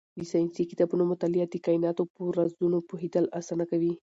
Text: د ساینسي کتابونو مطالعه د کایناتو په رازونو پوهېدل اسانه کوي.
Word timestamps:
د 0.17 0.21
ساینسي 0.31 0.63
کتابونو 0.71 1.03
مطالعه 1.11 1.45
د 1.49 1.55
کایناتو 1.65 2.03
په 2.15 2.21
رازونو 2.37 2.77
پوهېدل 2.89 3.25
اسانه 3.39 3.65
کوي. 3.71 3.93